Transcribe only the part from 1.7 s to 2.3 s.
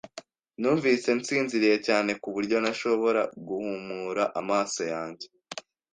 cyane ku